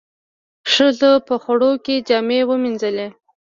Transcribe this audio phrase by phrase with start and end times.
[0.73, 3.07] ښځو په خوړ کې جامې وينځلې.